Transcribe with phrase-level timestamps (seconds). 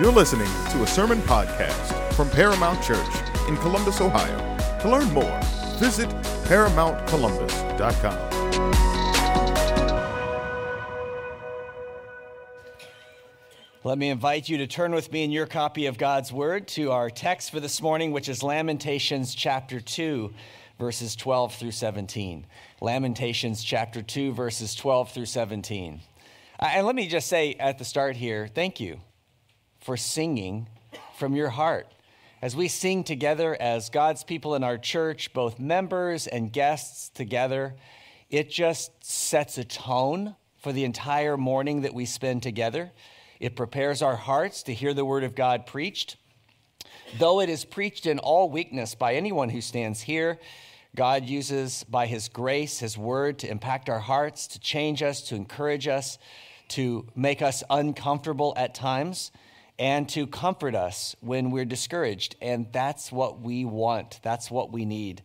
[0.00, 3.06] You're listening to a sermon podcast from Paramount Church
[3.48, 4.56] in Columbus, Ohio.
[4.80, 5.38] To learn more,
[5.78, 6.08] visit
[6.48, 8.30] ParamountColumbus.com.
[13.84, 16.92] Let me invite you to turn with me in your copy of God's Word to
[16.92, 20.32] our text for this morning, which is Lamentations chapter 2,
[20.78, 22.46] verses 12 through 17.
[22.80, 26.00] Lamentations chapter 2, verses 12 through 17.
[26.58, 28.98] Uh, and let me just say at the start here, thank you
[29.80, 30.68] for singing
[31.16, 31.86] from your heart.
[32.42, 37.74] As we sing together as God's people in our church, both members and guests together,
[38.30, 42.92] it just sets a tone for the entire morning that we spend together.
[43.40, 46.16] It prepares our hearts to hear the word of God preached.
[47.18, 50.38] Though it is preached in all weakness by anyone who stands here,
[50.94, 55.36] God uses by his grace, his word to impact our hearts, to change us, to
[55.36, 56.18] encourage us,
[56.68, 59.30] to make us uncomfortable at times
[59.80, 62.36] and to comfort us when we're discouraged.
[62.42, 65.22] And that's what we want, that's what we need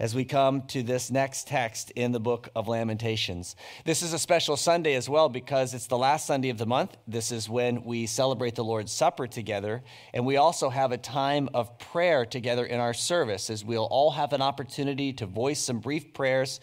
[0.00, 3.56] as we come to this next text in the book of Lamentations.
[3.84, 6.96] This is a special Sunday as well because it's the last Sunday of the month.
[7.08, 9.82] This is when we celebrate the Lord's Supper together.
[10.14, 14.12] And we also have a time of prayer together in our service as we'll all
[14.12, 16.60] have an opportunity to voice some brief prayers.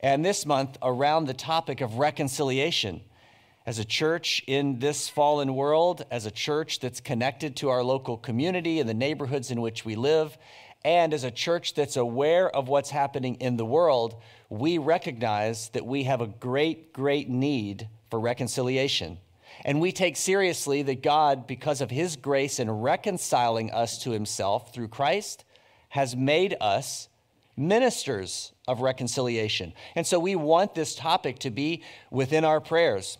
[0.00, 3.02] And this month, around the topic of reconciliation
[3.66, 8.16] as a church in this fallen world, as a church that's connected to our local
[8.16, 10.36] community and the neighborhoods in which we live,
[10.84, 14.16] and as a church that's aware of what's happening in the world,
[14.48, 19.18] we recognize that we have a great, great need for reconciliation.
[19.64, 24.72] And we take seriously that God, because of his grace in reconciling us to himself
[24.72, 25.44] through Christ,
[25.90, 27.08] has made us
[27.58, 29.74] ministers of reconciliation.
[29.94, 33.18] And so we want this topic to be within our prayers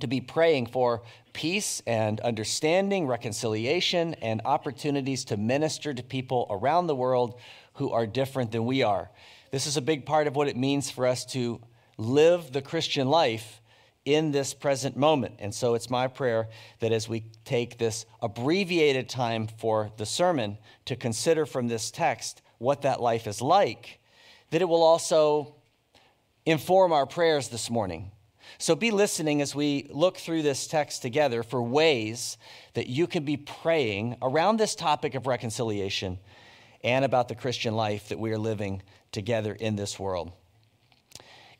[0.00, 6.86] to be praying for peace and understanding, reconciliation, and opportunities to minister to people around
[6.86, 7.38] the world
[7.74, 9.10] who are different than we are.
[9.50, 11.60] This is a big part of what it means for us to
[11.96, 13.60] live the Christian life
[14.04, 15.36] in this present moment.
[15.38, 16.48] And so it's my prayer
[16.80, 22.42] that as we take this abbreviated time for the sermon to consider from this text
[22.58, 24.00] what that life is like,
[24.50, 25.54] that it will also
[26.44, 28.10] inform our prayers this morning
[28.58, 32.38] so be listening as we look through this text together for ways
[32.74, 36.18] that you can be praying around this topic of reconciliation
[36.82, 40.32] and about the Christian life that we are living together in this world.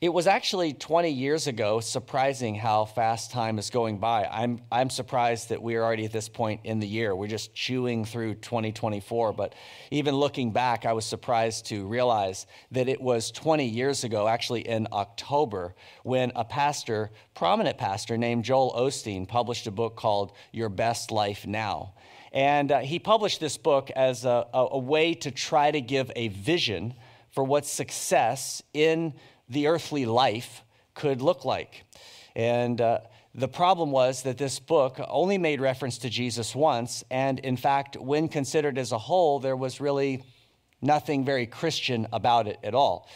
[0.00, 4.24] It was actually 20 years ago, surprising how fast time is going by.
[4.24, 7.14] I'm, I'm surprised that we're already at this point in the year.
[7.14, 9.32] We're just chewing through 2024.
[9.32, 9.54] But
[9.92, 14.62] even looking back, I was surprised to realize that it was 20 years ago, actually
[14.62, 20.68] in October, when a pastor, prominent pastor named Joel Osteen, published a book called Your
[20.68, 21.94] Best Life Now.
[22.32, 26.10] And uh, he published this book as a, a, a way to try to give
[26.16, 26.94] a vision
[27.30, 29.12] for what success in
[29.48, 30.62] the earthly life
[30.94, 31.84] could look like.
[32.34, 33.00] And uh,
[33.34, 37.96] the problem was that this book only made reference to Jesus once, and in fact,
[37.96, 40.22] when considered as a whole, there was really
[40.80, 43.08] nothing very Christian about it at all.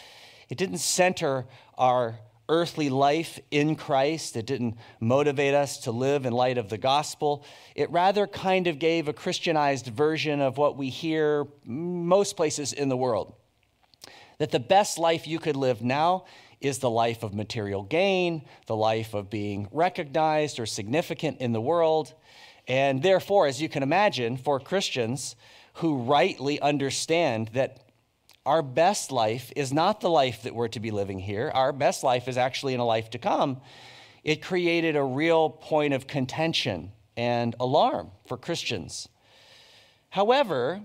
[0.49, 1.47] It didn't center
[1.77, 2.19] our
[2.49, 4.37] earthly life in Christ.
[4.37, 7.45] It didn't motivate us to live in light of the gospel.
[7.75, 12.89] It rather kind of gave a Christianized version of what we hear most places in
[12.89, 13.35] the world
[14.39, 16.25] that the best life you could live now
[16.61, 21.61] is the life of material gain, the life of being recognized or significant in the
[21.61, 22.15] world.
[22.67, 25.37] And therefore, as you can imagine, for Christians
[25.75, 27.85] who rightly understand that
[28.45, 32.03] our best life is not the life that we're to be living here, our best
[32.03, 33.61] life is actually in a life to come,
[34.25, 39.09] it created a real point of contention and alarm for Christians.
[40.11, 40.83] However,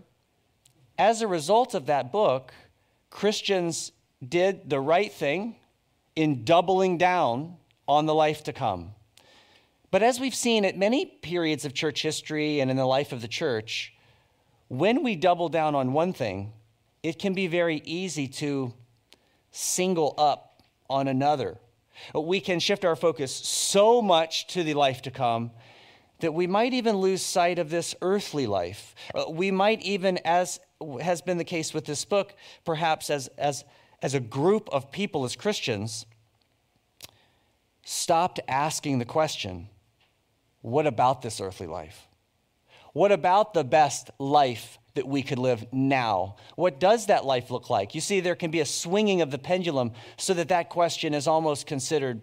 [0.98, 2.54] as a result of that book,
[3.14, 3.92] Christians
[4.28, 5.56] did the right thing
[6.16, 8.96] in doubling down on the life to come.
[9.92, 13.22] But as we've seen at many periods of church history and in the life of
[13.22, 13.94] the church,
[14.68, 16.54] when we double down on one thing,
[17.04, 18.74] it can be very easy to
[19.52, 21.60] single up on another.
[22.16, 25.52] We can shift our focus so much to the life to come
[26.20, 28.96] that we might even lose sight of this earthly life.
[29.14, 30.60] Uh, we might even, as
[31.02, 32.36] has been the case with this book,
[32.66, 33.64] perhaps as, as,
[34.02, 36.06] as a group of people, as Christians,
[37.86, 39.70] stopped asking the question
[40.62, 42.08] what about this earthly life?
[42.94, 46.38] What about the best life that we could live now?
[46.56, 47.94] What does that life look like?
[47.94, 51.28] You see, there can be a swinging of the pendulum so that that question is
[51.28, 52.22] almost considered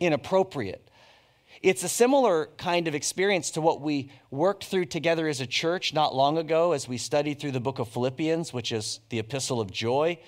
[0.00, 0.90] inappropriate.
[1.64, 5.94] It's a similar kind of experience to what we worked through together as a church
[5.94, 9.62] not long ago as we studied through the book of Philippians, which is the epistle
[9.62, 10.18] of joy,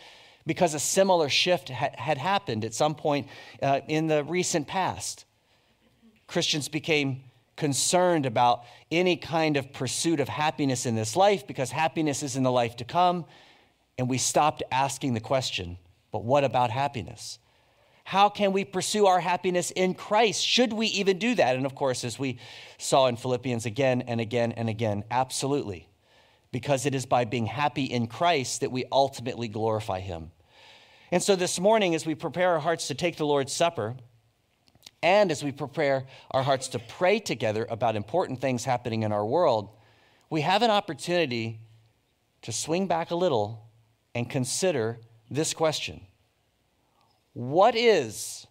[0.47, 3.29] because a similar shift ha- had happened at some point
[3.62, 5.27] uh, in the recent past.
[6.27, 7.25] Christians became
[7.56, 12.44] concerned about any kind of pursuit of happiness in this life because happiness is in
[12.44, 13.27] the life to come,
[13.99, 15.77] and we stopped asking the question,
[16.12, 17.39] but what about happiness?
[18.06, 20.47] How can we pursue our happiness in Christ?
[20.47, 21.56] Should we even do that?
[21.56, 22.38] And of course, as we
[22.79, 25.88] saw in Philippians again and again and again, absolutely.
[26.53, 30.31] Because it is by being happy in Christ that we ultimately glorify Him.
[31.11, 33.97] And so this morning, as we prepare our hearts to take the Lord's Supper,
[35.03, 39.26] and as we prepare our hearts to pray together about important things happening in our
[39.26, 39.70] world,
[40.31, 41.58] we have an opportunity
[42.43, 43.69] to swing back a little
[44.14, 46.03] and consider this question
[47.37, 48.47] what is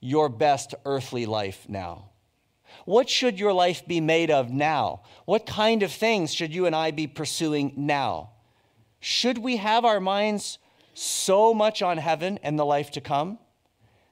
[0.00, 2.10] your best earthly life now?
[2.84, 5.00] What should your life be made of now?
[5.24, 8.32] What kind of things should you and I be pursuing now?
[9.00, 10.58] Should we have our minds
[10.92, 13.38] so much on heaven and the life to come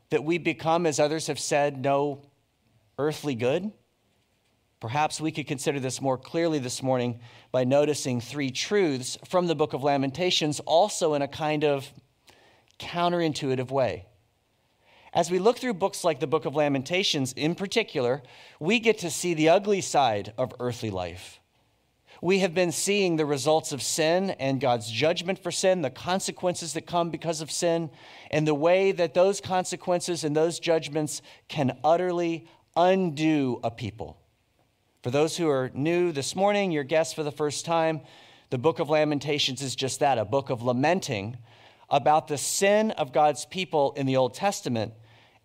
[0.09, 2.23] that we become, as others have said, no
[2.99, 3.71] earthly good?
[4.81, 7.21] Perhaps we could consider this more clearly this morning
[7.53, 11.93] by noticing three truths from the book of Lamentations, also in a kind of
[12.79, 14.07] counterintuitive way.
[15.13, 18.23] As we look through books like the book of Lamentations in particular,
[18.61, 21.41] we get to see the ugly side of earthly life.
[22.23, 26.73] We have been seeing the results of sin and God's judgment for sin, the consequences
[26.73, 27.91] that come because of sin,
[28.31, 34.19] and the way that those consequences and those judgments can utterly undo a people.
[35.03, 38.01] For those who are new this morning, your guests for the first time,
[38.51, 41.37] the book of Lamentations is just that a book of lamenting
[41.89, 44.93] about the sin of God's people in the Old Testament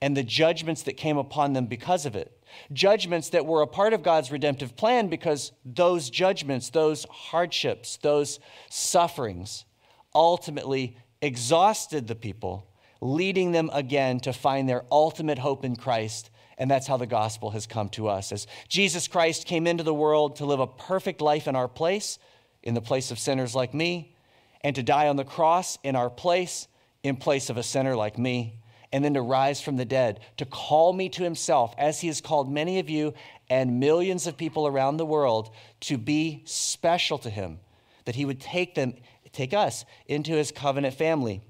[0.01, 2.35] and the judgments that came upon them because of it.
[2.73, 8.39] Judgments that were a part of God's redemptive plan because those judgments, those hardships, those
[8.69, 9.65] sufferings
[10.13, 12.67] ultimately exhausted the people,
[12.99, 16.29] leading them again to find their ultimate hope in Christ.
[16.57, 18.31] And that's how the gospel has come to us.
[18.31, 22.19] As Jesus Christ came into the world to live a perfect life in our place,
[22.63, 24.15] in the place of sinners like me,
[24.63, 26.67] and to die on the cross in our place,
[27.03, 28.55] in place of a sinner like me,
[28.91, 32.21] and then to rise from the dead, to call me to himself, as he has
[32.21, 33.13] called many of you
[33.49, 35.49] and millions of people around the world
[35.79, 37.59] to be special to him,
[38.05, 38.93] that he would take them,
[39.31, 41.41] take us into his covenant family.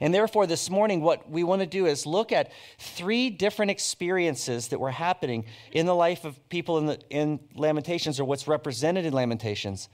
[0.00, 4.68] And therefore, this morning, what we want to do is look at three different experiences
[4.68, 9.04] that were happening in the life of people in, the, in Lamentations, or what's represented
[9.04, 9.88] in Lamentations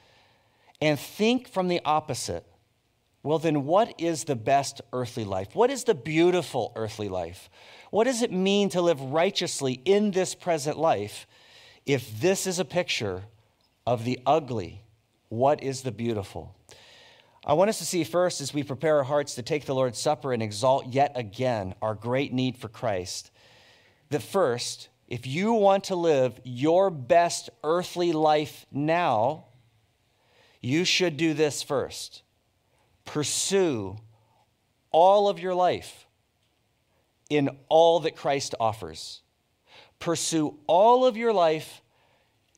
[0.81, 2.45] and think from the opposite.
[3.23, 5.55] Well, then, what is the best earthly life?
[5.55, 7.51] What is the beautiful earthly life?
[7.91, 11.27] What does it mean to live righteously in this present life
[11.85, 13.25] if this is a picture
[13.87, 14.83] of the ugly?
[15.29, 16.57] What is the beautiful?
[17.45, 19.99] I want us to see first, as we prepare our hearts to take the Lord's
[19.99, 23.31] Supper and exalt yet again our great need for Christ,
[24.09, 29.47] that first, if you want to live your best earthly life now,
[30.61, 32.23] you should do this first
[33.05, 33.97] pursue
[34.93, 36.07] all of your life
[37.29, 39.23] in all that Christ offers.
[39.99, 41.83] Pursue all of your life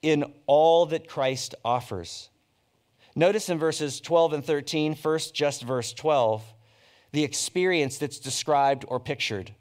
[0.02, 2.28] in all that Christ offers.
[3.14, 6.42] Notice in verses 12 and 13, first just verse 12,
[7.12, 9.54] the experience that's described or pictured.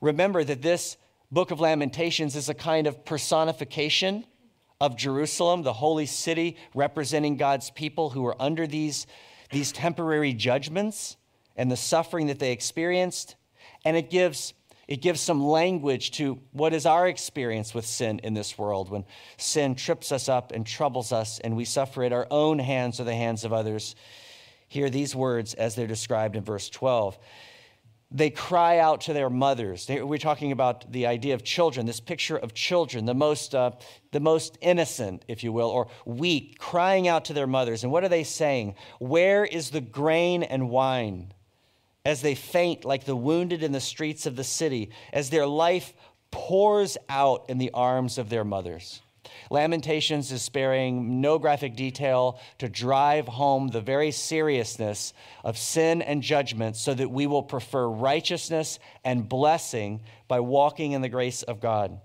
[0.00, 0.96] Remember that this
[1.30, 4.24] book of Lamentations is a kind of personification
[4.80, 9.06] of Jerusalem, the holy city representing God's people who are under these,
[9.50, 11.16] these temporary judgments
[11.56, 13.36] and the suffering that they experienced.
[13.84, 14.54] And it gives,
[14.88, 19.04] it gives some language to what is our experience with sin in this world when
[19.36, 23.04] sin trips us up and troubles us and we suffer at our own hands or
[23.04, 23.94] the hands of others.
[24.68, 27.18] Hear these words as they're described in verse 12
[28.14, 29.88] they cry out to their mothers.
[29.88, 33.72] we're talking about the idea of children, this picture of children, the most, uh,
[34.12, 37.82] the most innocent, if you will, or weak, crying out to their mothers.
[37.82, 38.76] And what are they saying?
[39.00, 41.34] Where is the grain and wine?
[42.04, 45.92] As they faint like the wounded in the streets of the city, as their life
[46.30, 49.00] pours out in the arms of their mothers.
[49.50, 55.12] Lamentations is sparing no graphic detail to drive home the very seriousness
[55.42, 61.02] of sin and judgment so that we will prefer righteousness and blessing by walking in
[61.02, 62.00] the grace of God.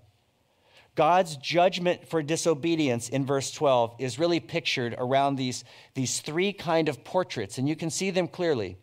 [0.96, 6.90] God's judgment for disobedience in verse 12 is really pictured around these, these three kind
[6.90, 8.78] of portraits, and you can see them clearly.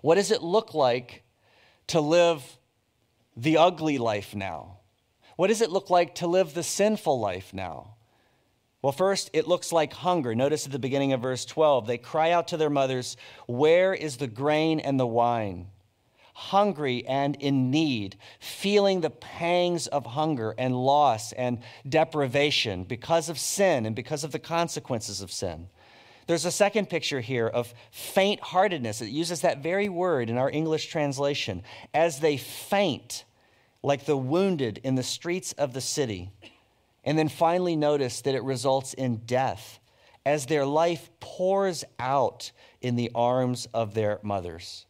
[0.00, 1.22] What does it look like
[1.88, 2.56] to live
[3.36, 4.78] the ugly life now?
[5.42, 7.96] What does it look like to live the sinful life now?
[8.80, 10.36] Well, first, it looks like hunger.
[10.36, 13.16] Notice at the beginning of verse 12, they cry out to their mothers,
[13.48, 15.66] Where is the grain and the wine?
[16.34, 21.58] Hungry and in need, feeling the pangs of hunger and loss and
[21.88, 25.66] deprivation because of sin and because of the consequences of sin.
[26.28, 29.02] There's a second picture here of faint heartedness.
[29.02, 31.64] It uses that very word in our English translation.
[31.92, 33.24] As they faint,
[33.82, 36.30] like the wounded in the streets of the city.
[37.04, 39.80] And then finally, notice that it results in death
[40.24, 44.86] as their life pours out in the arms of their mothers.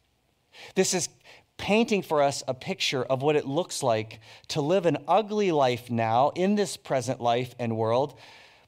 [0.75, 1.09] This is
[1.57, 4.19] painting for us a picture of what it looks like
[4.49, 8.17] to live an ugly life now in this present life and world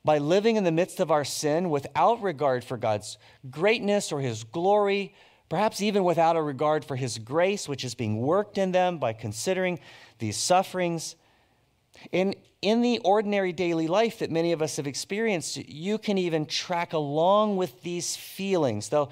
[0.04, 3.18] by living in the midst of our sin without regard for God's
[3.50, 5.16] greatness or his glory,
[5.50, 9.14] perhaps even without a regard for his grace, which is being worked in them by
[9.14, 9.80] considering
[10.20, 11.16] these sufferings.
[12.12, 16.46] In, in the ordinary daily life that many of us have experienced, you can even
[16.46, 19.10] track along with these feelings, though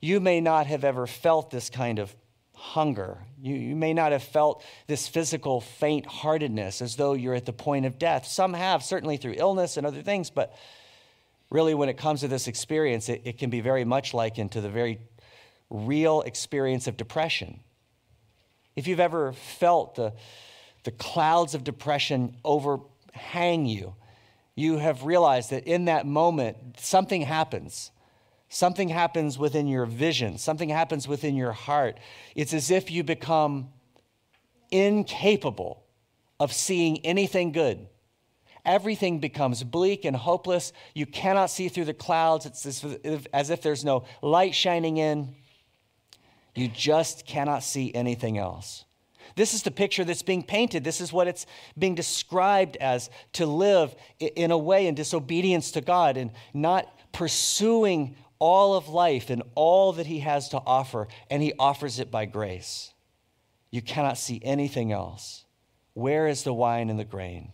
[0.00, 2.14] you may not have ever felt this kind of
[2.54, 3.18] hunger.
[3.40, 7.52] You, you may not have felt this physical faint heartedness as though you're at the
[7.52, 8.26] point of death.
[8.26, 10.56] Some have, certainly through illness and other things, but
[11.50, 14.60] really, when it comes to this experience, it, it can be very much likened to
[14.60, 14.98] the very
[15.70, 17.60] real experience of depression.
[18.74, 20.12] If you've ever felt the,
[20.84, 23.94] the clouds of depression overhang you,
[24.54, 27.90] you have realized that in that moment, something happens.
[28.48, 31.98] Something happens within your vision, something happens within your heart.
[32.36, 33.70] It's as if you become
[34.70, 35.82] incapable
[36.38, 37.88] of seeing anything good.
[38.64, 40.72] Everything becomes bleak and hopeless.
[40.94, 42.46] You cannot see through the clouds.
[42.46, 42.66] It's
[43.32, 45.34] as if there's no light shining in.
[46.56, 48.84] You just cannot see anything else.
[49.36, 50.82] This is the picture that's being painted.
[50.82, 51.46] This is what it's
[51.78, 58.16] being described as to live in a way in disobedience to God and not pursuing
[58.38, 62.24] all of life and all that He has to offer, and He offers it by
[62.24, 62.92] grace.
[63.70, 65.44] You cannot see anything else.
[65.92, 67.52] Where is the wine and the grain?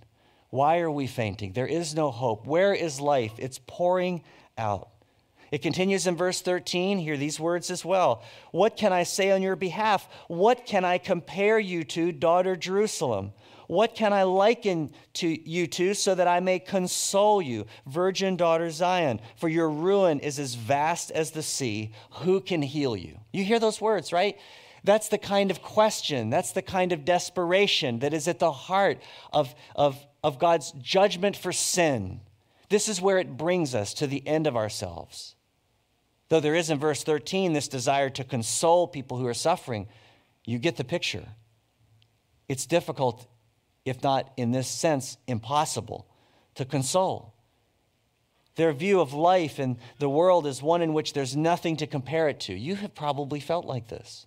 [0.50, 1.52] Why are we fainting?
[1.52, 2.46] There is no hope.
[2.46, 3.32] Where is life?
[3.38, 4.22] It's pouring
[4.58, 4.88] out.
[5.52, 6.98] It continues in verse 13.
[6.98, 8.22] Hear these words as well.
[8.52, 10.08] What can I say on your behalf?
[10.26, 13.34] What can I compare you to, daughter Jerusalem?
[13.66, 18.70] What can I liken to you to so that I may console you, virgin daughter
[18.70, 19.20] Zion?
[19.36, 21.92] For your ruin is as vast as the sea.
[22.22, 23.18] Who can heal you?
[23.30, 24.38] You hear those words, right?
[24.84, 29.00] That's the kind of question, that's the kind of desperation that is at the heart
[29.32, 32.20] of, of, of God's judgment for sin.
[32.70, 35.36] This is where it brings us to the end of ourselves.
[36.32, 39.86] Though there is in verse 13 this desire to console people who are suffering,
[40.46, 41.26] you get the picture.
[42.48, 43.26] It's difficult,
[43.84, 46.06] if not in this sense, impossible
[46.54, 47.34] to console.
[48.54, 52.30] Their view of life and the world is one in which there's nothing to compare
[52.30, 52.54] it to.
[52.54, 54.26] You have probably felt like this.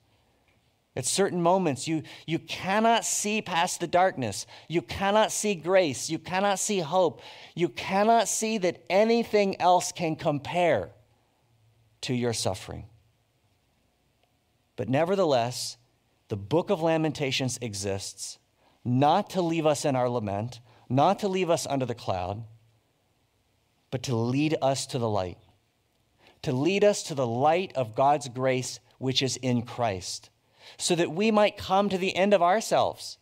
[0.95, 4.45] At certain moments, you, you cannot see past the darkness.
[4.67, 6.07] You cannot see grace.
[6.12, 7.24] You cannot see hope.
[7.55, 10.91] You cannot see that anything else can compare
[12.05, 12.85] to your suffering.
[14.75, 15.77] But nevertheless,
[16.27, 18.38] the book of Lamentations exists
[18.83, 22.43] not to leave us in our lament, not to leave us under the cloud,
[23.89, 25.39] but to lead us to the light,
[26.43, 30.29] to lead us to the light of God's grace, which is in Christ,
[30.77, 33.17] so that we might come to the end of ourselves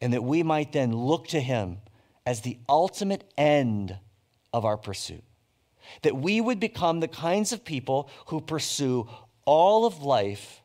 [0.00, 1.78] and that we might then look to Him
[2.24, 3.98] as the ultimate end
[4.52, 5.24] of our pursuit
[6.02, 9.08] that we would become the kinds of people who pursue
[9.44, 10.62] all of life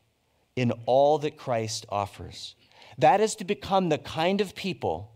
[0.54, 2.54] in all that Christ offers.
[2.98, 5.12] That is to become the kind of people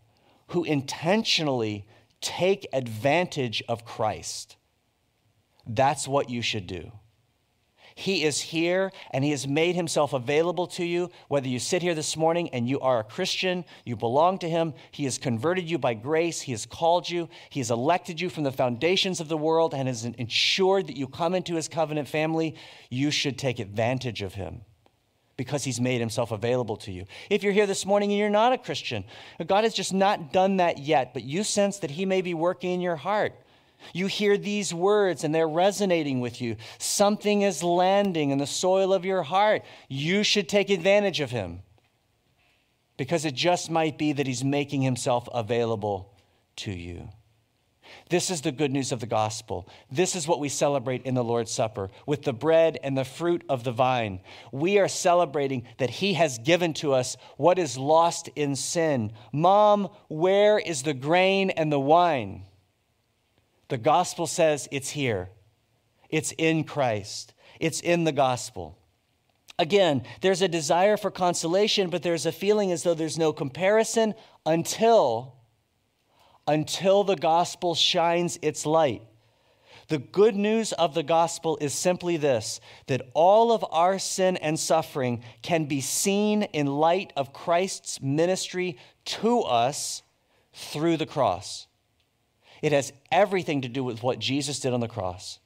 [0.48, 1.86] who intentionally
[2.20, 4.56] take advantage of Christ.
[5.66, 6.92] That's what you should do.
[8.00, 11.10] He is here and He has made Himself available to you.
[11.28, 14.72] Whether you sit here this morning and you are a Christian, you belong to Him,
[14.90, 18.44] He has converted you by grace, He has called you, He has elected you from
[18.44, 22.56] the foundations of the world and has ensured that you come into His covenant family.
[22.88, 24.62] You should take advantage of Him
[25.36, 27.06] because he's made himself available to you.
[27.30, 29.04] If you're here this morning and you're not a Christian,
[29.46, 32.72] God has just not done that yet, but you sense that he may be working
[32.72, 33.32] in your heart.
[33.92, 36.56] You hear these words and they're resonating with you.
[36.78, 39.62] Something is landing in the soil of your heart.
[39.88, 41.62] You should take advantage of him
[42.96, 46.14] because it just might be that he's making himself available
[46.56, 47.08] to you.
[48.08, 49.68] This is the good news of the gospel.
[49.90, 53.44] This is what we celebrate in the Lord's Supper with the bread and the fruit
[53.48, 54.20] of the vine.
[54.52, 59.12] We are celebrating that He has given to us what is lost in sin.
[59.32, 62.42] Mom, where is the grain and the wine?
[63.70, 65.30] The gospel says it's here,
[66.08, 68.76] it's in Christ, it's in the gospel.
[69.60, 74.14] Again, there's a desire for consolation, but there's a feeling as though there's no comparison
[74.44, 75.36] until
[76.48, 79.02] until the gospel shines its light.
[79.86, 84.58] The good news of the gospel is simply this that all of our sin and
[84.58, 90.02] suffering can be seen in light of Christ's ministry to us
[90.52, 91.68] through the cross.
[92.62, 95.38] It has everything to do with what Jesus did on the cross.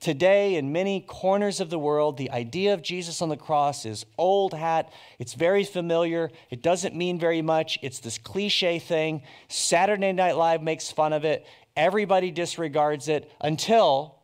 [0.00, 4.04] Today, in many corners of the world, the idea of Jesus on the cross is
[4.18, 4.92] old hat.
[5.18, 6.30] It's very familiar.
[6.50, 7.78] It doesn't mean very much.
[7.82, 9.22] It's this cliche thing.
[9.48, 11.46] Saturday Night Live makes fun of it.
[11.76, 14.20] Everybody disregards it until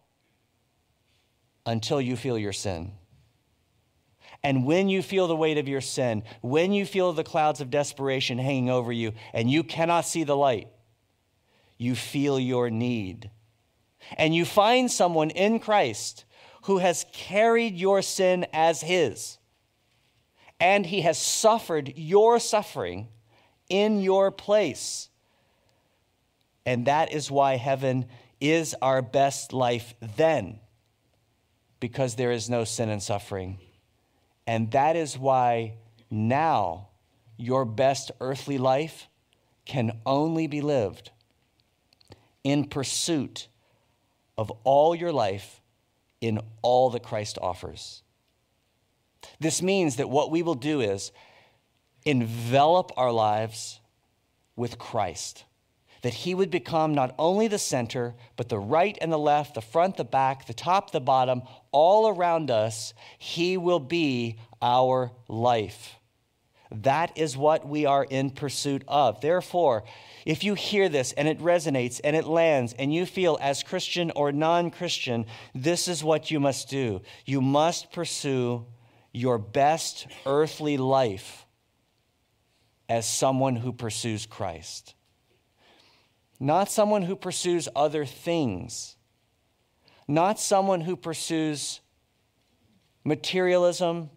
[1.66, 2.92] until you feel your sin.
[4.42, 7.70] And when you feel the weight of your sin, when you feel the clouds of
[7.70, 10.68] desperation hanging over you and you cannot see the light,
[11.80, 13.30] you feel your need
[14.18, 16.26] and you find someone in Christ
[16.64, 19.38] who has carried your sin as his,
[20.60, 23.08] and he has suffered your suffering
[23.70, 25.08] in your place.
[26.66, 28.04] And that is why heaven
[28.40, 30.60] is our best life then,
[31.80, 33.58] because there is no sin and suffering.
[34.46, 35.78] And that is why
[36.10, 36.88] now
[37.38, 39.08] your best earthly life
[39.64, 41.10] can only be lived
[42.44, 43.48] in pursuit
[44.38, 45.60] of all your life
[46.20, 48.02] in all that Christ offers.
[49.38, 51.12] This means that what we will do is
[52.04, 53.80] envelop our lives
[54.56, 55.44] with Christ.
[56.02, 59.60] That he would become not only the center, but the right and the left, the
[59.60, 61.42] front, the back, the top, the bottom,
[61.72, 62.94] all around us.
[63.18, 65.96] He will be our life.
[66.70, 69.20] That is what we are in pursuit of.
[69.20, 69.84] Therefore,
[70.26, 74.10] if you hear this and it resonates and it lands and you feel as Christian
[74.14, 77.00] or non Christian, this is what you must do.
[77.24, 78.66] You must pursue
[79.12, 81.46] your best earthly life
[82.88, 84.94] as someone who pursues Christ,
[86.38, 88.96] not someone who pursues other things,
[90.08, 91.80] not someone who pursues
[93.04, 94.10] materialism,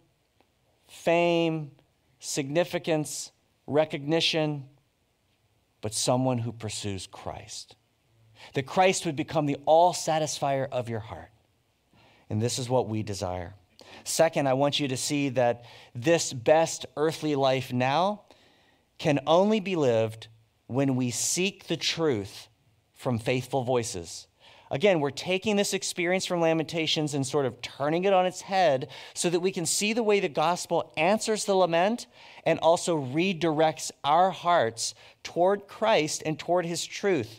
[0.88, 1.70] fame,
[2.18, 3.32] significance,
[3.66, 4.64] recognition
[5.84, 7.76] but someone who pursues Christ.
[8.54, 11.28] That Christ would become the all satisfier of your heart.
[12.30, 13.52] And this is what we desire.
[14.02, 18.22] Second, I want you to see that this best earthly life now
[18.96, 20.28] can only be lived
[20.68, 22.48] when we seek the truth
[22.94, 24.26] from faithful voices.
[24.74, 28.88] Again, we're taking this experience from Lamentations and sort of turning it on its head
[29.14, 32.08] so that we can see the way the gospel answers the lament
[32.44, 37.38] and also redirects our hearts toward Christ and toward his truth.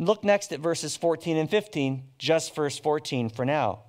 [0.00, 3.84] Look next at verses 14 and 15, just verse 14 for now.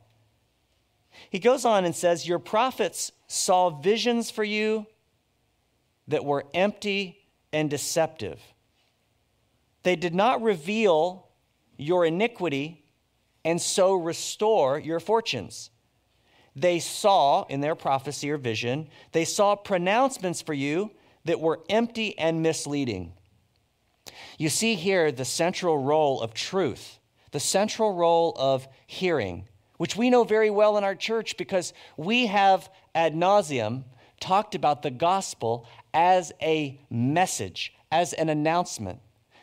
[1.31, 4.85] He goes on and says, Your prophets saw visions for you
[6.07, 7.17] that were empty
[7.51, 8.39] and deceptive.
[9.81, 11.24] They did not reveal
[11.77, 12.83] your iniquity
[13.43, 15.69] and so restore your fortunes
[16.55, 20.91] they saw in their prophecy or vision, they saw pronouncements for you
[21.25, 23.13] that were empty and misleading.
[24.37, 26.99] You see here the central role of truth,
[27.31, 32.27] the central role of hearing, which we know very well in our church because we
[32.27, 33.83] have ad nauseum
[34.21, 38.99] talked about the gospel as a message, as an announcement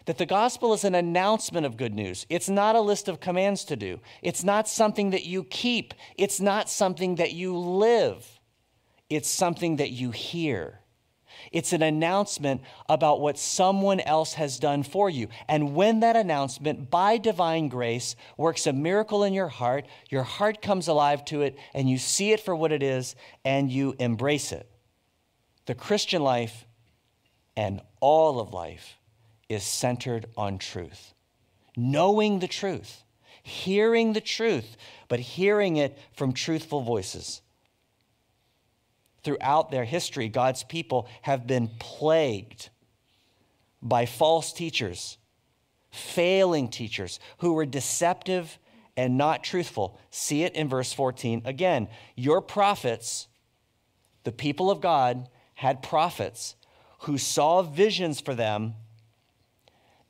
[0.07, 2.27] that the gospel is an announcement of good news.
[2.29, 6.41] It's not a list of commands to do, it's not something that you keep, it's
[6.41, 8.41] not something that you live,
[9.09, 10.79] it's something that you hear.
[11.51, 15.29] It's an announcement about what someone else has done for you.
[15.49, 20.63] And when that announcement, by divine grace, works a miracle in your heart, your heart
[20.63, 24.53] comes alive to it, and you see it for what it is, and you embrace
[24.53, 24.69] it.
[25.67, 26.67] The Christian life
[27.57, 28.97] and all of life
[29.53, 31.15] is centered on truth.
[31.77, 33.03] Knowing the truth,
[33.43, 34.77] hearing the truth,
[35.09, 37.41] but hearing it from truthful voices.
[39.23, 42.71] Throughout their history, God's people have been plagued
[43.81, 45.19] by false teachers,
[45.91, 48.59] failing teachers who were deceptive
[48.97, 49.99] and not truthful.
[50.11, 51.43] See it in verse 14.
[51.45, 53.29] Again, your prophets,
[54.25, 56.57] the people of God, had prophets
[57.01, 58.75] who saw visions for them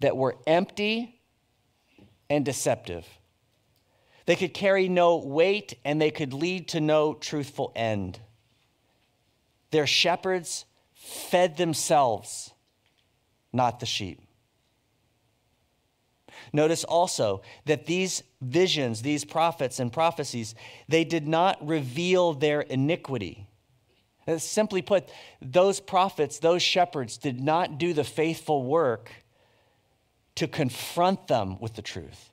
[0.03, 1.21] that were empty
[2.29, 3.07] and deceptive.
[4.27, 8.21] They could carry no weight and they could lead to no truthful end.
[9.71, 12.53] Their shepherds fed themselves,
[13.53, 14.21] not the sheep.
[16.53, 20.55] Notice also that these visions, these prophets and prophecies,
[20.89, 23.47] they did not reveal their iniquity.
[24.39, 25.09] Simply put,
[25.41, 29.11] those prophets, those shepherds did not do the faithful work
[30.37, 32.33] to confront them with the truth.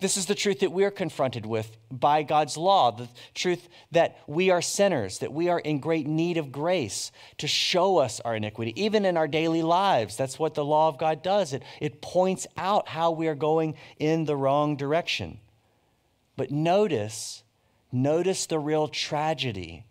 [0.00, 4.50] This is the truth that we're confronted with by God's law, the truth that we
[4.50, 8.72] are sinners, that we are in great need of grace to show us our iniquity,
[8.76, 10.16] even in our daily lives.
[10.16, 11.52] That's what the law of God does.
[11.52, 15.38] It, it points out how we are going in the wrong direction.
[16.36, 17.42] But notice,
[17.90, 19.84] notice the real tragedy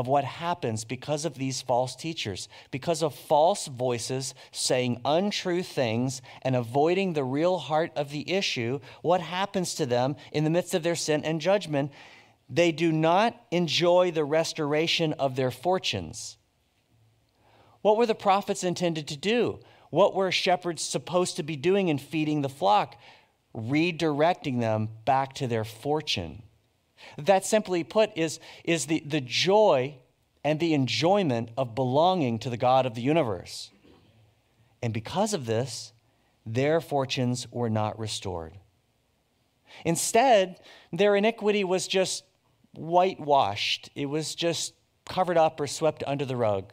[0.00, 6.22] of what happens because of these false teachers, because of false voices saying untrue things
[6.40, 8.80] and avoiding the real heart of the issue.
[9.02, 11.92] What happens to them in the midst of their sin and judgment?
[12.48, 16.38] They do not enjoy the restoration of their fortunes.
[17.82, 19.60] What were the prophets intended to do?
[19.90, 22.96] What were shepherds supposed to be doing in feeding the flock?
[23.54, 26.44] Redirecting them back to their fortune.
[27.16, 29.96] That simply put is, is the, the joy
[30.44, 33.70] and the enjoyment of belonging to the God of the universe.
[34.82, 35.92] And because of this,
[36.46, 38.54] their fortunes were not restored.
[39.84, 40.60] Instead,
[40.92, 42.24] their iniquity was just
[42.74, 46.72] whitewashed, it was just covered up or swept under the rug.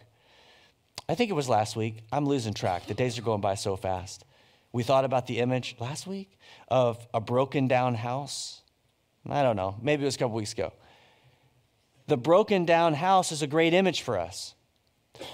[1.09, 2.03] I think it was last week.
[2.11, 2.85] I'm losing track.
[2.85, 4.25] The days are going by so fast.
[4.73, 6.37] We thought about the image last week
[6.67, 8.61] of a broken down house
[9.29, 9.75] I don't know.
[9.81, 10.73] Maybe it was a couple weeks ago.
[12.07, 14.55] The broken down house is a great image for us.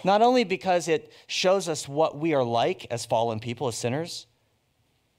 [0.04, 4.28] Not only because it shows us what we are like as fallen people, as sinners,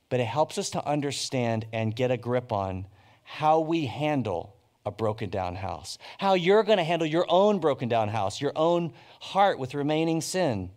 [0.08, 2.86] but it helps us to understand and get a grip on
[3.22, 4.56] how we handle
[4.86, 8.52] a broken down house, how you're going to handle your own broken down house, your
[8.54, 10.70] own heart with remaining sin.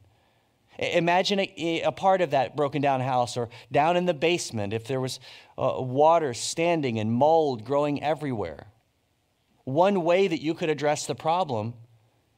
[0.79, 4.85] Imagine a, a, part of that broken down house or down in the basement if
[4.85, 5.19] there was
[5.57, 8.67] uh, water standing and mold growing everywhere.
[9.63, 11.73] One way that you could address the problem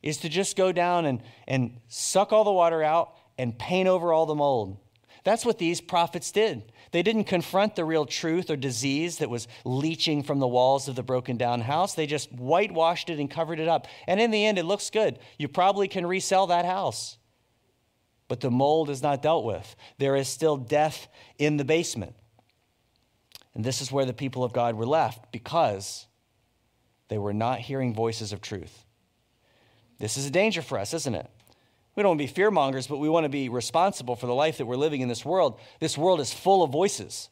[0.01, 4.13] is to just go down and, and suck all the water out and paint over
[4.13, 4.77] all the mold.
[5.25, 6.71] That's what these prophets did.
[6.91, 10.95] They didn't confront the real truth or disease that was leaching from the walls of
[10.95, 11.93] the broken down house.
[11.93, 13.85] They just whitewashed it and covered it up.
[14.07, 15.19] And in the end, it looks good.
[15.37, 17.18] You probably can resell that house
[18.29, 19.75] but the mold is not dealt with.
[19.97, 22.15] There is still death in the basement.
[23.53, 26.05] And this is where the people of God were left because
[27.09, 28.85] they were not hearing voices of truth.
[29.97, 31.29] This is a danger for us, isn't it?
[31.95, 34.33] We don't want to be fear mongers, but we want to be responsible for the
[34.33, 35.59] life that we're living in this world.
[35.81, 37.29] This world is full of voices.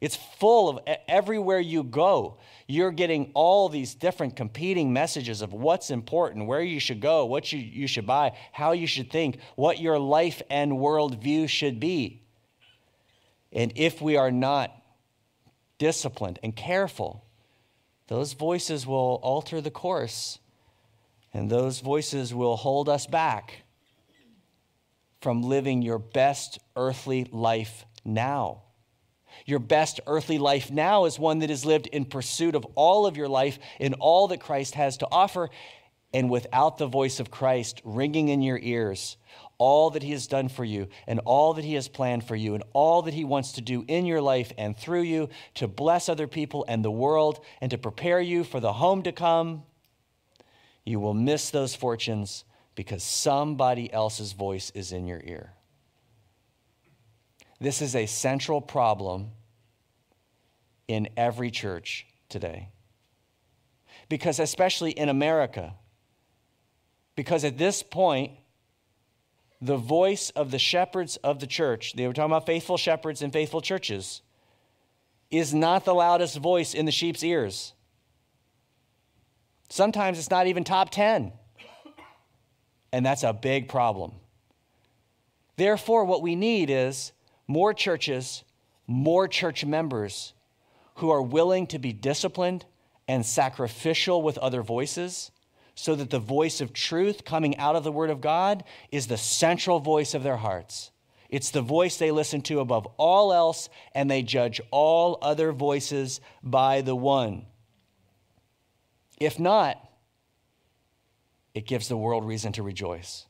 [0.00, 5.90] It's full of everywhere you go, you're getting all these different competing messages of what's
[5.90, 9.78] important, where you should go, what you, you should buy, how you should think, what
[9.78, 12.22] your life and worldview should be.
[13.52, 14.74] And if we are not
[15.76, 17.26] disciplined and careful,
[18.06, 20.38] those voices will alter the course,
[21.34, 23.64] and those voices will hold us back
[25.20, 28.62] from living your best earthly life now.
[29.46, 33.16] Your best earthly life now is one that is lived in pursuit of all of
[33.16, 35.50] your life in all that Christ has to offer,
[36.12, 39.16] and without the voice of Christ ringing in your ears,
[39.58, 42.54] all that He has done for you, and all that He has planned for you,
[42.54, 46.08] and all that He wants to do in your life and through you to bless
[46.08, 49.62] other people and the world, and to prepare you for the home to come,
[50.84, 55.52] you will miss those fortunes because somebody else's voice is in your ear.
[57.60, 59.32] This is a central problem
[60.88, 62.68] in every church today.
[64.08, 65.74] Because, especially in America,
[67.14, 68.32] because at this point,
[69.60, 73.32] the voice of the shepherds of the church, they were talking about faithful shepherds and
[73.32, 74.22] faithful churches,
[75.30, 77.74] is not the loudest voice in the sheep's ears.
[79.68, 81.32] Sometimes it's not even top 10.
[82.92, 84.12] And that's a big problem.
[85.56, 87.12] Therefore, what we need is
[87.50, 88.44] more churches,
[88.86, 90.34] more church members
[90.96, 92.64] who are willing to be disciplined
[93.08, 95.32] and sacrificial with other voices
[95.74, 99.16] so that the voice of truth coming out of the Word of God is the
[99.16, 100.92] central voice of their hearts.
[101.28, 106.20] It's the voice they listen to above all else, and they judge all other voices
[106.44, 107.46] by the one.
[109.18, 109.76] If not,
[111.52, 113.26] it gives the world reason to rejoice.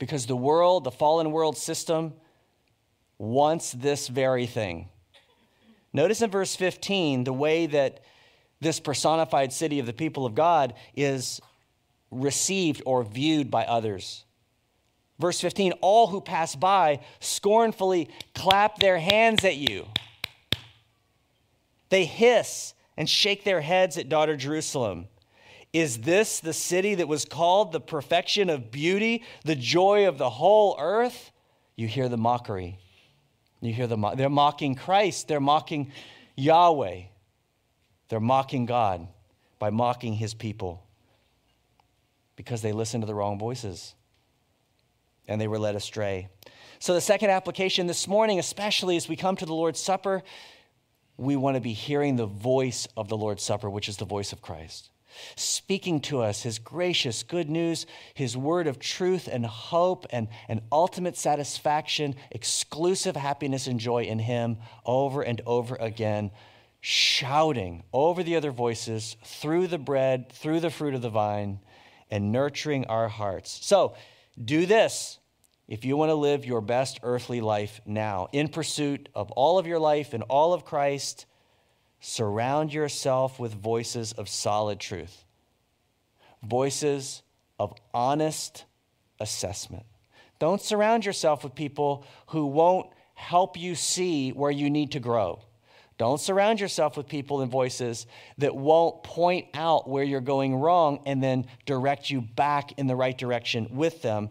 [0.00, 2.14] Because the world, the fallen world system,
[3.18, 4.88] wants this very thing.
[5.92, 8.00] Notice in verse 15 the way that
[8.60, 11.40] this personified city of the people of God is
[12.10, 14.24] received or viewed by others.
[15.18, 19.86] Verse 15 all who pass by scornfully clap their hands at you.
[21.88, 25.08] They hiss and shake their heads at daughter Jerusalem.
[25.72, 30.30] Is this the city that was called the perfection of beauty, the joy of the
[30.30, 31.32] whole earth?
[31.76, 32.78] You hear the mockery.
[33.60, 35.92] You hear the they're mocking Christ, they're mocking
[36.36, 37.02] Yahweh.
[38.08, 39.08] They're mocking God
[39.58, 40.84] by mocking his people
[42.36, 43.94] because they listened to the wrong voices
[45.26, 46.28] and they were led astray.
[46.78, 50.22] So, the second application this morning, especially as we come to the Lord's Supper,
[51.16, 54.32] we want to be hearing the voice of the Lord's Supper, which is the voice
[54.32, 54.90] of Christ,
[55.36, 60.60] speaking to us his gracious good news, his word of truth and hope and, and
[60.70, 66.30] ultimate satisfaction, exclusive happiness and joy in him over and over again,
[66.80, 71.58] shouting over the other voices through the bread, through the fruit of the vine,
[72.10, 73.58] and nurturing our hearts.
[73.62, 73.94] So,
[74.42, 75.18] do this
[75.68, 79.66] if you want to live your best earthly life now, in pursuit of all of
[79.66, 81.26] your life and all of Christ,
[82.06, 85.24] surround yourself with voices of solid truth,
[86.40, 87.22] voices
[87.58, 88.64] of honest
[89.18, 89.84] assessment.
[90.38, 95.40] Don't surround yourself with people who won't help you see where you need to grow.
[95.98, 98.06] Don't surround yourself with people and voices
[98.38, 102.94] that won't point out where you're going wrong and then direct you back in the
[102.94, 104.30] right direction with them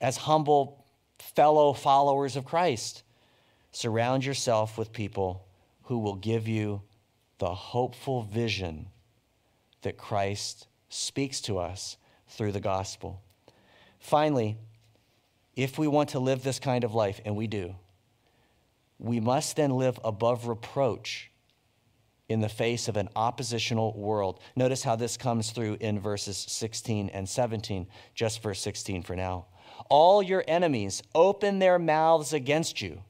[0.00, 0.84] as humble
[1.18, 3.02] fellow followers of Christ.
[3.72, 5.44] Surround yourself with people
[5.84, 6.82] who will give you
[7.38, 8.86] the hopeful vision
[9.82, 11.96] that Christ speaks to us
[12.28, 13.22] through the gospel.
[13.98, 14.56] Finally,
[15.56, 17.74] if we want to live this kind of life, and we do,
[18.98, 21.30] we must then live above reproach
[22.28, 24.40] in the face of an oppositional world.
[24.56, 29.46] Notice how this comes through in verses 16 and 17, just verse 16 for now.
[29.90, 33.02] All your enemies open their mouths against you.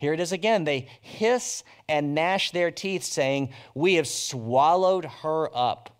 [0.00, 0.64] Here it is again.
[0.64, 5.96] They hiss and gnash their teeth, saying, We have swallowed her up.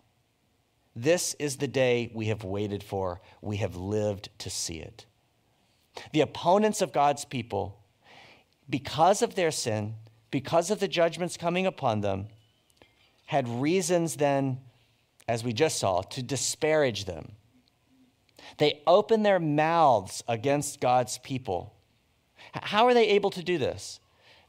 [0.93, 3.21] This is the day we have waited for.
[3.41, 5.05] We have lived to see it.
[6.11, 7.79] The opponents of God's people,
[8.69, 9.95] because of their sin,
[10.31, 12.27] because of the judgments coming upon them,
[13.25, 14.59] had reasons then,
[15.27, 17.33] as we just saw, to disparage them
[18.57, 21.73] they open their mouths against God's people.
[22.53, 23.99] How are they able to do this?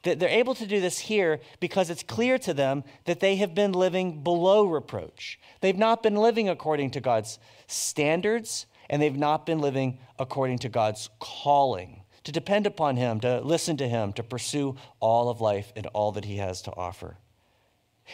[0.02, 3.72] They're able to do this here because it's clear to them that they have been
[3.72, 5.38] living below reproach.
[5.60, 7.38] They've not been living according to God's
[7.68, 13.40] standards, and they've not been living according to God's calling to depend upon Him, to
[13.40, 17.16] listen to Him, to pursue all of life and all that He has to offer.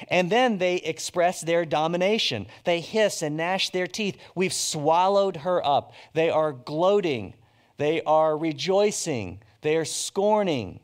[0.09, 2.47] And then they express their domination.
[2.65, 4.17] They hiss and gnash their teeth.
[4.35, 5.93] We've swallowed her up.
[6.13, 7.35] They are gloating.
[7.79, 9.41] They are rejoicing.
[9.61, 10.81] They are scorning.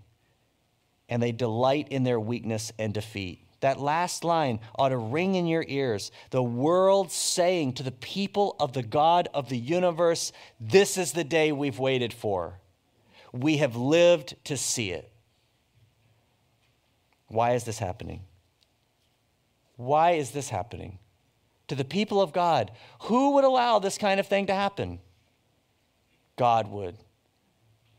[1.09, 3.45] And they delight in their weakness and defeat.
[3.61, 6.11] That last line ought to ring in your ears.
[6.31, 11.25] The world saying to the people of the God of the universe, This is the
[11.25, 12.61] day we've waited for.
[13.33, 15.11] We have lived to see it.
[17.29, 18.23] Why is this happening?
[19.77, 20.99] Why is this happening?
[21.69, 22.71] To the people of God,
[23.05, 25.01] who would allow this kind of thing to happen?
[26.37, 26.99] God would.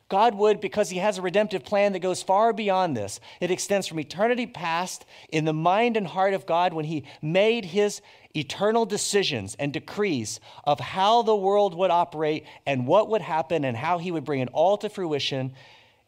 [0.08, 3.20] God would because he has a redemptive plan that goes far beyond this.
[3.40, 7.66] It extends from eternity past in the mind and heart of God when he made
[7.66, 8.02] his
[8.36, 13.76] eternal decisions and decrees of how the world would operate and what would happen and
[13.76, 15.54] how he would bring it all to fruition.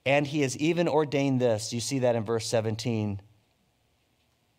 [0.05, 1.73] And he has even ordained this.
[1.73, 3.21] You see that in verse 17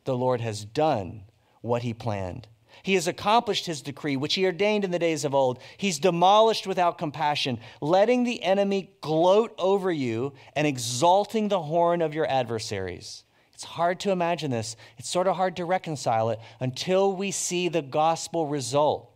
[0.05, 1.25] the Lord has done
[1.61, 2.49] what he planned.
[2.83, 5.59] He has accomplished his decree, which he ordained in the days of old.
[5.77, 12.15] He's demolished without compassion, letting the enemy gloat over you and exalting the horn of
[12.15, 13.25] your adversaries.
[13.55, 14.77] It's hard to imagine this.
[14.99, 19.11] It's sort of hard to reconcile it until we see the gospel result.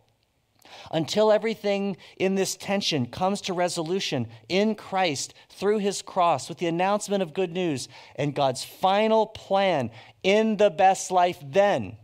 [0.91, 6.67] Until everything in this tension comes to resolution in Christ through his cross with the
[6.67, 9.91] announcement of good news and God's final plan
[10.23, 11.95] in the best life, then,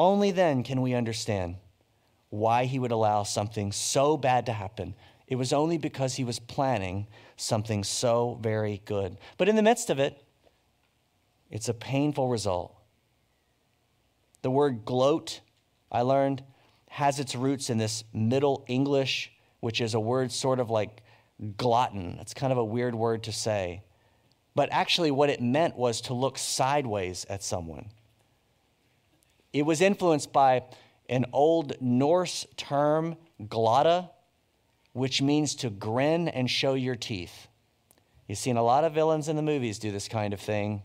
[0.00, 1.56] only then can we understand
[2.30, 4.94] why he would allow something so bad to happen.
[5.26, 9.18] It was only because he was planning something so very good.
[9.36, 10.24] But in the midst of it,
[11.50, 12.74] it's a painful result.
[14.42, 15.40] The word gloat,
[15.92, 16.42] I learned,
[16.88, 21.02] has its roots in this Middle English, which is a word sort of like
[21.56, 22.18] glutton.
[22.20, 23.82] It's kind of a weird word to say.
[24.54, 27.90] but actually, what it meant was to look sideways at someone.
[29.52, 30.64] It was influenced by
[31.08, 34.10] an old Norse term, glotta,
[34.92, 37.48] which means to grin and show your teeth.
[38.28, 40.82] You've seen a lot of villains in the movies do this kind of thing,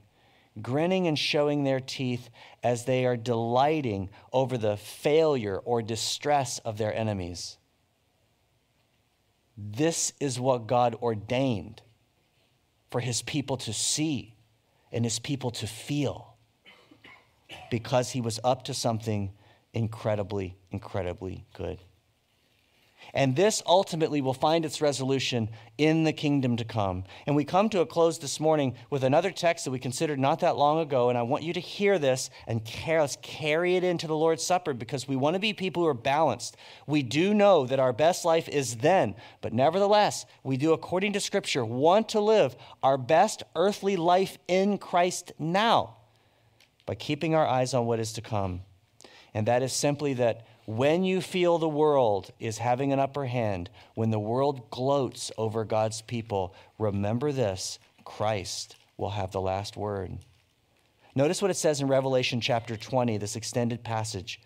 [0.61, 2.29] grinning and showing their teeth
[2.63, 7.57] as they are delighting over the failure or distress of their enemies.
[9.57, 11.81] This is what God ordained
[12.89, 14.35] for his people to see
[14.91, 16.34] and his people to feel
[17.69, 19.31] because he was up to something
[19.73, 21.79] incredibly, incredibly good.
[23.13, 27.03] And this ultimately will find its resolution in the kingdom to come.
[27.27, 30.39] And we come to a close this morning with another text that we considered not
[30.39, 31.09] that long ago.
[31.09, 35.07] And I want you to hear this and carry it into the Lord's Supper because
[35.07, 36.57] we want to be people who are balanced.
[36.87, 41.19] We do know that our best life is then, but nevertheless, we do, according to
[41.19, 45.97] Scripture, want to live our best earthly life in Christ now
[46.85, 48.61] by keeping our eyes on what is to come.
[49.33, 53.69] And that is simply that when you feel the world is having an upper hand,
[53.93, 60.17] when the world gloats over God's people, remember this Christ will have the last word.
[61.15, 64.41] Notice what it says in Revelation chapter 20, this extended passage.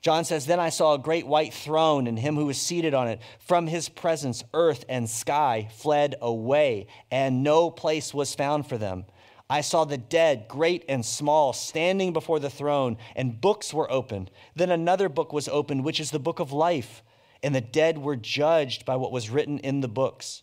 [0.00, 3.08] John says, Then I saw a great white throne and him who was seated on
[3.08, 3.20] it.
[3.40, 9.04] From his presence, earth and sky fled away, and no place was found for them.
[9.50, 14.30] I saw the dead, great and small, standing before the throne, and books were opened.
[14.54, 17.02] Then another book was opened, which is the book of life.
[17.42, 20.42] And the dead were judged by what was written in the books,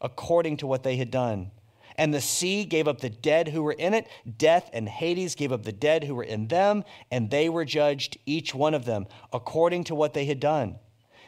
[0.00, 1.50] according to what they had done.
[1.96, 4.06] And the sea gave up the dead who were in it.
[4.36, 8.18] Death and Hades gave up the dead who were in them, and they were judged,
[8.26, 10.76] each one of them, according to what they had done.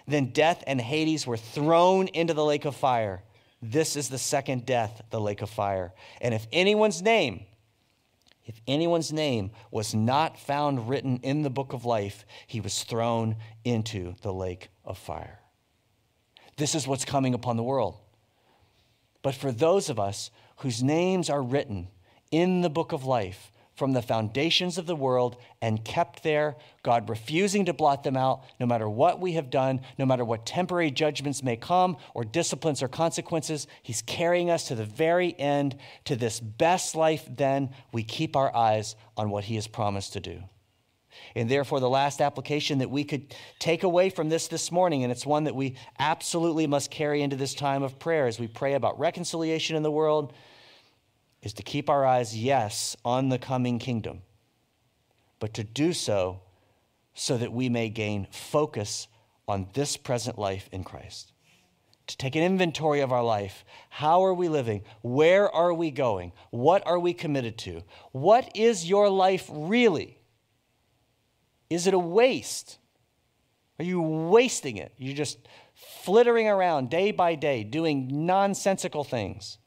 [0.07, 3.23] Then death and Hades were thrown into the lake of fire.
[3.63, 5.93] This is the second death, the lake of fire.
[6.21, 7.47] And if anyone's name,
[8.45, 13.37] if anyone's name was not found written in the book of life, he was thrown
[13.65, 15.41] into the lake of fire.
[16.57, 17.97] This is what's coming upon the world.
[19.23, 21.89] But for those of us whose names are written
[22.31, 27.09] in the book of life, from the foundations of the world and kept there, God
[27.09, 30.91] refusing to blot them out, no matter what we have done, no matter what temporary
[30.91, 33.67] judgments may come, or disciplines or consequences.
[33.83, 37.29] He's carrying us to the very end, to this best life.
[37.31, 40.43] Then we keep our eyes on what He has promised to do.
[41.35, 45.13] And therefore, the last application that we could take away from this this morning, and
[45.13, 48.75] it's one that we absolutely must carry into this time of prayer as we pray
[48.75, 50.33] about reconciliation in the world
[51.43, 54.23] is to keep our eyes, yes, on the coming kingdom,
[55.39, 56.41] but to do so
[57.15, 59.09] so that we may gain focus
[59.49, 61.33] on this present life in Christ.
[62.09, 63.65] To take an inventory of our life.
[63.89, 64.83] How are we living?
[65.03, 66.33] Where are we going?
[66.51, 67.83] What are we committed to?
[68.13, 70.19] What is your life really?
[71.69, 72.79] Is it a waste?
[73.79, 74.93] Are you wasting it?
[74.99, 75.39] You're just
[75.75, 79.59] flittering around day by day doing nonsensical things.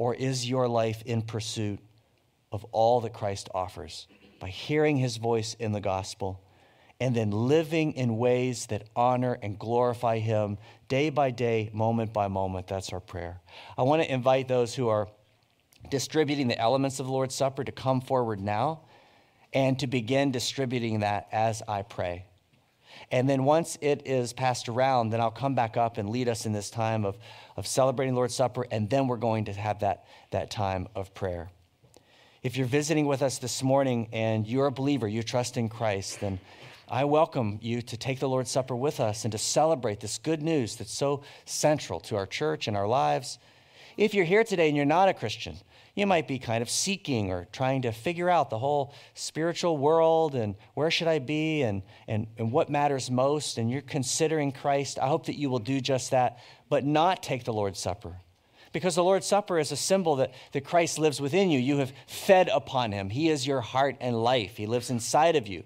[0.00, 1.78] Or is your life in pursuit
[2.50, 4.06] of all that Christ offers
[4.40, 6.40] by hearing his voice in the gospel
[6.98, 10.56] and then living in ways that honor and glorify him
[10.88, 12.66] day by day, moment by moment?
[12.66, 13.42] That's our prayer.
[13.76, 15.06] I want to invite those who are
[15.90, 18.80] distributing the elements of the Lord's Supper to come forward now
[19.52, 22.24] and to begin distributing that as I pray.
[23.10, 26.46] And then once it is passed around, then I'll come back up and lead us
[26.46, 27.16] in this time of,
[27.56, 31.50] of celebrating Lord's Supper, and then we're going to have that, that time of prayer.
[32.42, 36.20] If you're visiting with us this morning and you're a believer, you trust in Christ,
[36.20, 36.40] then
[36.88, 40.42] I welcome you to take the Lord's Supper with us and to celebrate this good
[40.42, 43.38] news that's so central to our church and our lives.
[43.96, 45.56] If you're here today and you're not a Christian,
[45.94, 50.34] you might be kind of seeking or trying to figure out the whole spiritual world
[50.34, 54.98] and where should I be and, and, and what matters most, and you're considering Christ.
[54.98, 58.16] I hope that you will do just that, but not take the Lord's Supper.
[58.72, 61.58] Because the Lord's Supper is a symbol that, that Christ lives within you.
[61.58, 63.10] You have fed upon him.
[63.10, 64.56] He is your heart and life.
[64.56, 65.64] He lives inside of you,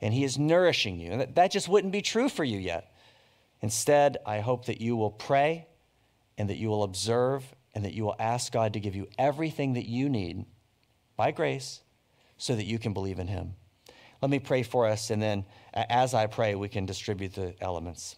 [0.00, 1.12] and he is nourishing you.
[1.12, 2.92] And that, that just wouldn't be true for you yet.
[3.62, 5.66] Instead, I hope that you will pray
[6.36, 7.44] and that you will observe
[7.74, 10.44] and that you will ask God to give you everything that you need
[11.16, 11.82] by grace
[12.36, 13.54] so that you can believe in Him.
[14.22, 18.16] Let me pray for us, and then as I pray, we can distribute the elements.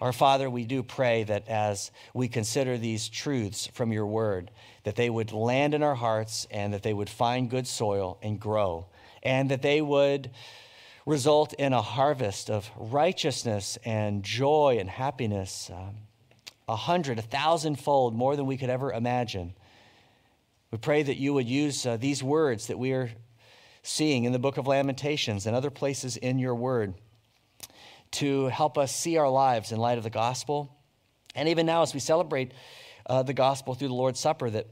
[0.00, 4.50] Our Father, we do pray that as we consider these truths from your word,
[4.84, 8.38] that they would land in our hearts and that they would find good soil and
[8.38, 8.86] grow,
[9.22, 10.30] and that they would
[11.06, 15.70] result in a harvest of righteousness and joy and happiness.
[15.72, 15.96] Um,
[16.68, 19.54] a hundred, a thousandfold more than we could ever imagine
[20.72, 23.10] We pray that you would use uh, these words that we are
[23.82, 26.94] seeing in the book of Lamentations and other places in your word
[28.12, 30.76] to help us see our lives in light of the gospel.
[31.36, 32.52] And even now, as we celebrate
[33.06, 34.66] uh, the gospel through the Lord's Supper, that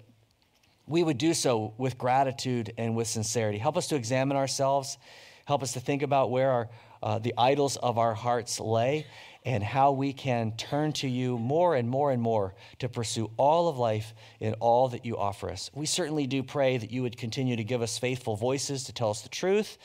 [0.89, 3.59] we would do so with gratitude and with sincerity.
[3.59, 4.99] Help us to examine ourselves.
[5.45, 6.69] Help us to think about where our,
[7.03, 9.07] uh, the idols of our hearts lay
[9.45, 13.69] and how we can turn to you more and more and more to pursue all
[13.69, 15.71] of life in all that you offer us.
[15.75, 19.11] We certainly do pray that you would continue to give us faithful voices to tell
[19.11, 19.77] us the truth.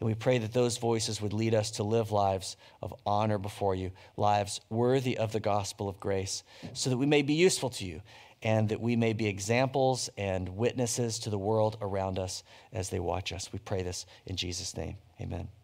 [0.00, 3.74] And we pray that those voices would lead us to live lives of honor before
[3.74, 6.42] you, lives worthy of the gospel of grace,
[6.72, 8.00] so that we may be useful to you
[8.42, 12.42] and that we may be examples and witnesses to the world around us
[12.72, 13.52] as they watch us.
[13.52, 14.96] We pray this in Jesus' name.
[15.20, 15.59] Amen.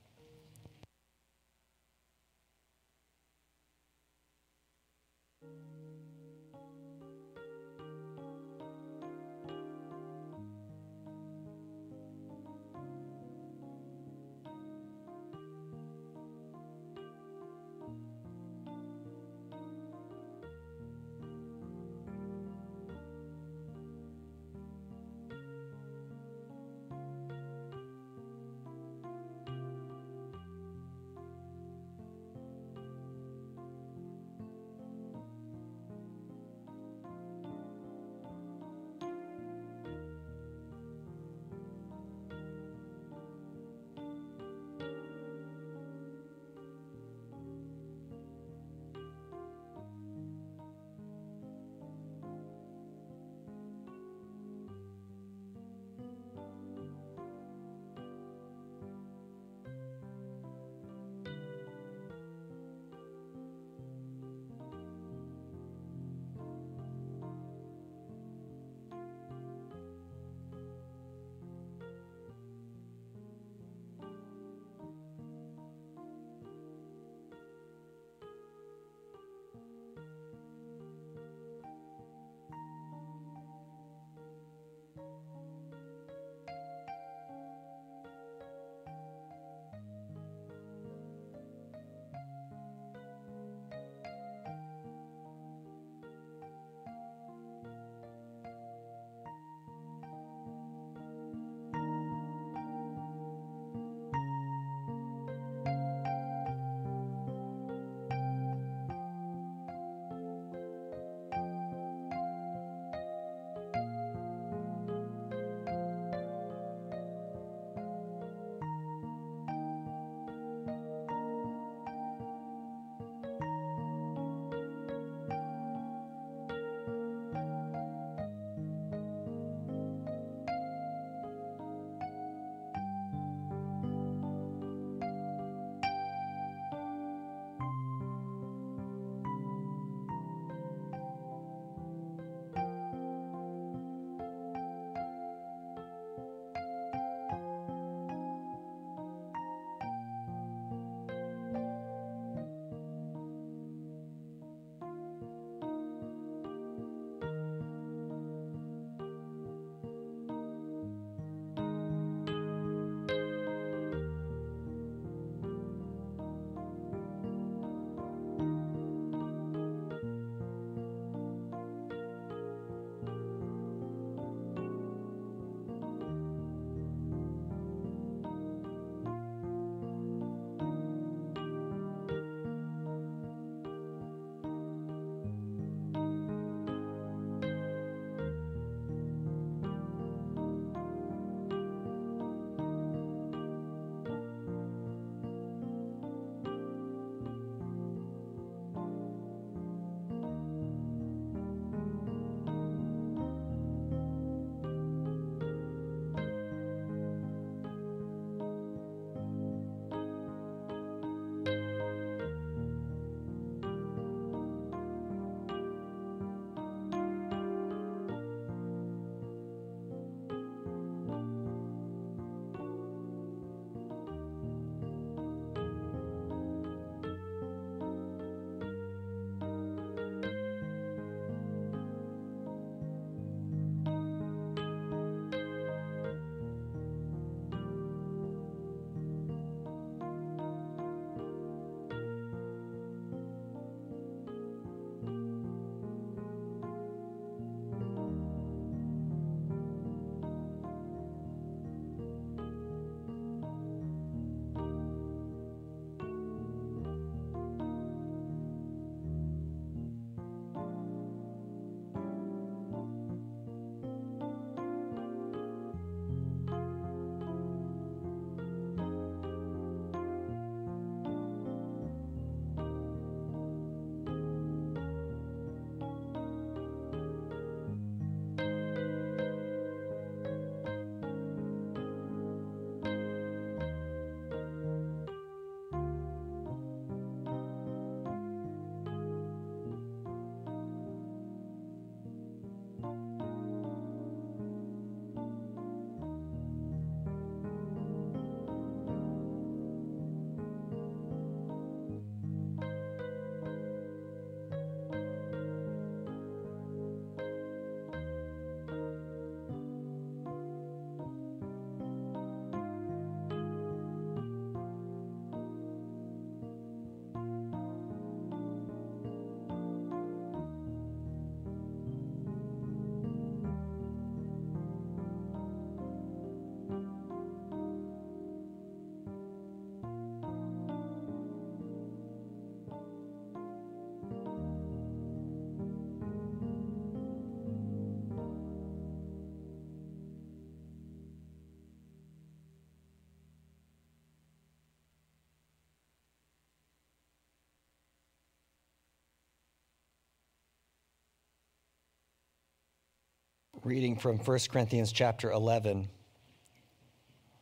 [353.67, 355.89] Reading from 1 Corinthians chapter 11.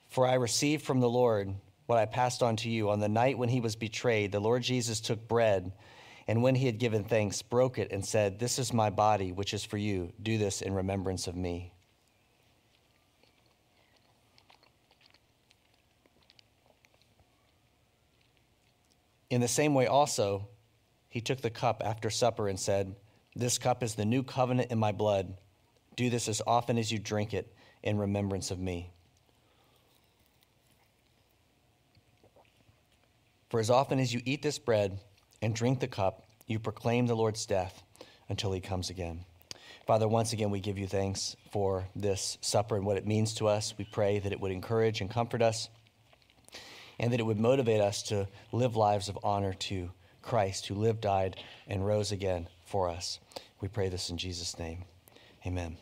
[0.09, 1.55] For I received from the Lord
[1.85, 2.89] what I passed on to you.
[2.89, 5.71] On the night when he was betrayed, the Lord Jesus took bread,
[6.27, 9.53] and when he had given thanks, broke it and said, This is my body, which
[9.53, 10.15] is for you.
[10.23, 11.75] Do this in remembrance of me.
[19.29, 20.49] In the same way, also,
[21.11, 22.97] he took the cup after supper and said,
[23.37, 25.37] This cup is the new covenant in my blood.
[25.97, 28.91] Do this as often as you drink it in remembrance of me.
[33.51, 34.99] For as often as you eat this bread
[35.41, 37.83] and drink the cup, you proclaim the Lord's death
[38.29, 39.25] until he comes again.
[39.87, 43.47] Father, once again, we give you thanks for this supper and what it means to
[43.47, 43.75] us.
[43.77, 45.69] We pray that it would encourage and comfort us,
[46.99, 49.91] and that it would motivate us to live lives of honor to
[50.23, 51.37] Christ, who lived, died,
[51.69, 53.21] and rose again for us.
[53.61, 54.85] We pray this in Jesus' name.
[55.47, 55.77] Amen.